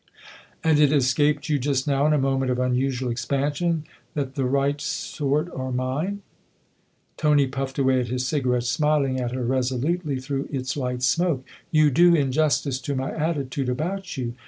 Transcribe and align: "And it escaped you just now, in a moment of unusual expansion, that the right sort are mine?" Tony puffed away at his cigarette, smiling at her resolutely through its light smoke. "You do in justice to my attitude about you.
"And 0.63 0.79
it 0.79 0.91
escaped 0.91 1.47
you 1.47 1.59
just 1.59 1.85
now, 1.87 2.07
in 2.07 2.13
a 2.13 2.17
moment 2.17 2.49
of 2.49 2.57
unusual 2.57 3.11
expansion, 3.11 3.83
that 4.15 4.33
the 4.33 4.45
right 4.45 4.81
sort 4.81 5.47
are 5.51 5.71
mine?" 5.71 6.23
Tony 7.17 7.45
puffed 7.45 7.77
away 7.77 7.99
at 7.99 8.07
his 8.07 8.25
cigarette, 8.27 8.63
smiling 8.63 9.19
at 9.21 9.31
her 9.31 9.45
resolutely 9.45 10.19
through 10.19 10.49
its 10.51 10.75
light 10.75 11.03
smoke. 11.03 11.45
"You 11.69 11.91
do 11.91 12.15
in 12.15 12.31
justice 12.31 12.79
to 12.81 12.95
my 12.95 13.11
attitude 13.11 13.69
about 13.69 14.17
you. 14.17 14.33